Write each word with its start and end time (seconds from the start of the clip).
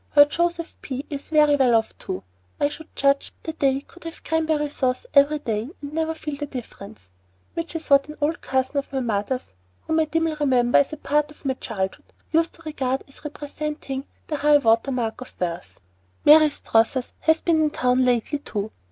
Her 0.13 0.25
Joseph 0.25 0.75
P. 0.81 1.05
is 1.11 1.29
very 1.29 1.55
well 1.55 1.75
off, 1.75 1.95
too. 1.99 2.23
I 2.59 2.69
should 2.69 2.95
judge 2.95 3.31
that 3.43 3.59
they 3.59 3.81
"could 3.81 4.03
have 4.05 4.23
cranberry 4.23 4.71
sauce 4.71 5.05
every 5.13 5.37
day 5.37 5.69
and 5.79 5.93
never 5.93 6.15
feel 6.15 6.37
the 6.37 6.47
difference," 6.47 7.11
which 7.53 7.75
an 7.75 8.17
old 8.19 8.41
cousin 8.41 8.77
of 8.77 8.91
my 8.91 8.99
mother's, 8.99 9.53
whom 9.85 9.99
I 9.99 10.05
dimly 10.05 10.33
remember 10.33 10.79
as 10.79 10.91
a 10.91 10.97
part 10.97 11.29
of 11.29 11.45
my 11.45 11.53
childhood, 11.53 12.13
used 12.31 12.53
to 12.53 12.63
regard 12.65 13.03
as 13.07 13.23
representing 13.23 14.05
the 14.25 14.37
high 14.37 14.57
water 14.57 14.89
mark 14.91 15.21
of 15.21 15.35
wealth. 15.39 15.79
Mary 16.25 16.49
Strothers 16.49 17.13
has 17.19 17.41
been 17.41 17.61
in 17.61 17.69
town 17.69 18.03
lately, 18.03 18.39
too. 18.39 18.71